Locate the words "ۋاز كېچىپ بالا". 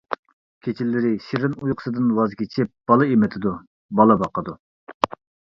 2.21-3.09